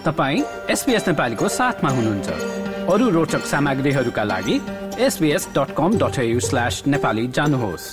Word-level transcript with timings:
तपाईँ 0.00 0.42
एसपिएस 0.70 1.06
नेपालीको 1.08 1.48
साथमा 1.50 1.90
हुनुहुन्छ। 1.90 2.28
अरू 2.88 3.08
रोचक 3.10 3.44
सामग्रीहरूका 3.44 4.24
लागि 4.24 4.56
SBS 4.98 5.48
dot 5.52 5.74
com 5.76 5.98
dot 5.98 6.16
slash 6.40 6.82
Nepali 6.86 7.26
जानुहोस्। 7.28 7.84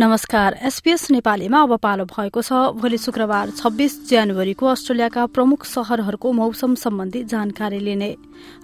नमस्कार 0.00 0.58
एसपीएस 0.62 1.10
नेपालीमा 1.10 1.62
अब 1.62 1.76
पालो 1.76 2.04
भएको 2.06 2.42
छ। 2.42 2.52
भोलि 2.80 2.98
शुक्रबार 2.98 3.50
छब्बीस 3.50 4.08
जनवरीको 4.08 4.66
अस्ट्रेलियाका 4.66 5.26
प्रमुख 5.36 5.64
शहरहरूको 5.66 6.32
मौसम 6.32 6.74
सम्बन्धी 6.80 7.24
जानकारी 7.28 7.78
लिने 7.78 8.14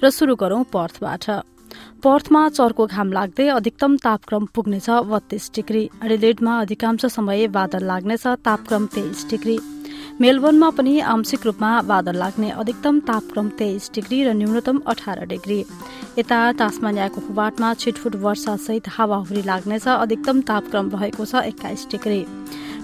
र 0.01 0.11
शुरू 0.11 0.37
गरौं 0.37 0.63
पर्थबाट। 0.73 1.54
पर्थमा 2.05 2.41
चर्को 2.51 2.85
घाम 2.87 3.13
लाग्दै 3.13 3.45
अधिकतम 3.51 3.97
तापक्रम 3.97 4.47
पुग्नेछ 4.55 4.89
बत्तीस 5.09 5.51
डिग्री। 5.55 5.85
एडिलेडमा 6.05 6.57
अधिकांश 6.61 7.07
समय 7.07 7.47
बादल 7.49 7.85
लाग्नेछ 7.87 8.27
तापक्रम 8.45 8.87
तेइस 8.95 9.25
डिग्री। 9.31 9.57
मेलबर्नमा 10.21 10.69
पनि 10.71 10.99
आंशिक 11.01 11.47
रूपमा 11.47 11.71
बादल 11.83 12.17
लाग्ने 12.17 12.51
अधिकतम 12.53 12.99
तापक्रम 13.09 13.49
तेइस 13.59 13.91
डिग्री 13.95 14.23
र 14.25 14.35
न्यूनतम 14.37 14.81
अठार 14.87 15.25
डिग्री। 15.27 15.59
यता 16.19 16.41
तासमानियाको 16.61 17.21
हुबाटमा 17.23 17.73
छिटफुट 17.81 18.17
वर्षासहित 18.21 18.89
हावाहुरी 18.91 19.43
लाग्नेछ 19.43 19.89
अधिकतम 19.89 20.41
तापक्रम 20.45 20.91
रहेको 20.91 21.25
छ 21.25 21.43
एक्काइस 21.47 21.87
डिग्री। 21.91 22.21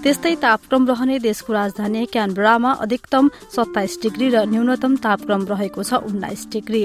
त्यस्तै 0.00 0.34
तापक्रम 0.40 0.86
रहने 0.88 1.16
देशको 1.20 1.52
राजधानी 1.52 2.04
क्यानबरामा 2.08 2.70
अधिकतम 2.84 3.24
सत्ताइस 3.52 3.96
डिग्री 4.02 4.28
र 4.32 4.44
न्यूनतम 4.48 4.96
तापक्रम 4.96 5.42
रहेको 5.44 5.82
छ 5.84 6.00
उन्नाइस 6.08 6.46
डिग्री। 6.48 6.82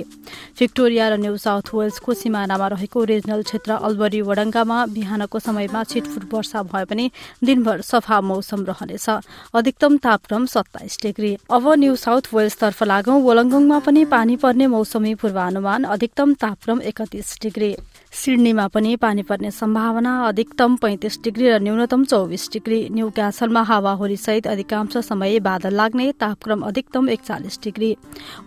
भिक्टोरिया 0.59 1.05
र 1.09 1.13
न्यू 1.23 1.37
साउथ 1.39 1.71
वेल्सको 1.71 2.11
सिमानामा 2.13 2.67
रहेको 2.75 3.03
रिजनल 3.07 3.41
क्षेत्र 3.47 3.71
अल्बरी 3.87 4.21
वडङ्गामा 4.21 4.77
बिहानको 4.91 5.39
समयमा 5.39 5.83
छिटफुट 5.87 6.23
वर्षा 6.27 6.63
भए 6.67 6.85
पनि 6.91 7.05
दिनभर 7.39 7.81
सफा 7.87 8.19
मौसम 8.19 8.67
रहनेछ। 8.67 9.07
अधिकतम 9.55 9.97
तापक्रम 10.03 10.45
सत्ताइस 10.51 10.99
डिग्री। 11.01 11.31
अब 11.55 11.63
न्यू 11.71 11.95
साउथ 11.95 12.25
वेल्सतर्फ 12.35 12.83
लागौं 12.83 13.17
वलङ्गङमा 13.23 13.79
पनि 13.79 14.05
पानी 14.11 14.35
पर्ने 14.43 14.67
मौसमी 14.75 15.15
पूर्वानुमान 15.15 15.83
अधिकतम 15.87 16.33
तापक्रम 16.35 16.81
एकतिस 16.91 17.37
डिग्री। 17.41 17.75
सिडनीमा 18.15 18.65
पनि 18.67 18.95
पानी 18.95 19.21
पर्ने 19.21 19.49
सम्भावना 19.51 20.11
अधिकतम 20.27 20.75
पैंतिस 20.75 21.17
डिग्री 21.23 21.49
र 21.49 21.59
न्यूनतम 21.59 22.03
चौबिस 22.05 22.47
डिग्री। 22.53 22.79
न्यू 22.89 23.09
क्यासलमा 23.11 23.61
हावाहुरी 23.61 24.15
सहित 24.17 24.47
अधिकांश 24.47 24.97
समय 25.03 25.39
बादल 25.41 25.75
लाग्ने 25.75 26.11
तापक्रम 26.15 26.61
अधिकतम 26.61 27.09
एकचालिस 27.09 27.59
डिग्री। 27.63 27.91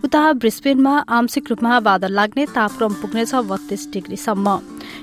उता 0.03 0.21
ब्रिस्बेनमा 0.33 0.97
आंशिक 1.09 1.49
रूपमा 1.49 1.79
बादल 1.79 2.11
लाग्ने 2.11 2.45
तापक्रम 2.49 2.93
पुग्नेछ 3.01 3.35
बत्तीस 3.45 3.87
डिग्रीसम्म। 3.93 4.57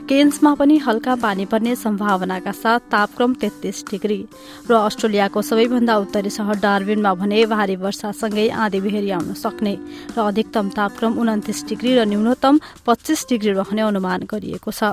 केन्समा 0.09 0.55
पनि 0.55 0.77
हल्का 0.79 1.15
पानी 1.17 1.45
पर्ने 1.47 1.75
सम्भावनाका 1.77 2.53
साथ 2.53 2.81
तापक्रम 2.91 3.34
तेत्तीस 3.34 3.84
डिग्री। 3.91 4.20
र 4.70 4.73
अस्ट्रेलियाको 4.75 5.42
सबैभन्दा 5.42 5.97
उत्तरी 5.97 6.31
सहर 6.31 6.56
डार्बिनमा 6.59 7.15
भने 7.15 7.47
भारी 7.47 7.77
वर्षासँगै 7.77 8.48
आँधी 8.48 8.81
बेहेरी 8.81 9.11
आउन 9.11 9.34
सक्ने 9.34 9.75
र 10.12 10.19
अधिकतम 10.20 10.69
तापक्रम 10.70 11.12
उन्तिस 11.19 11.64
डिग्री 11.69 11.95
र 11.95 12.05
न्यूनतम 12.05 12.55
पच्चिस 12.87 13.27
डिग्री 13.29 13.53
रहने 13.53 13.83
अनुमान 13.83 14.20
गरिएको 14.27 14.70
छ। 14.70 14.92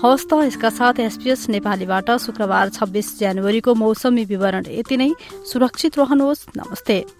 हवस् 0.00 0.28
त 0.28 0.32
यसका 0.48 0.70
साथ 0.70 1.00
एसपीएस 1.00 1.48
नेपालीबाट 1.50 2.10
शुक्रबार 2.18 2.68
छब्बीस 2.70 3.18
जनवरीको 3.18 3.74
मौसमी 3.74 4.24
विवरण 4.24 4.64
यति 4.70 4.96
नै। 4.96 5.10
सुरक्षित 5.44 5.98
रहनुहोस्। 5.98 6.46
नमस्ते। 6.56 7.19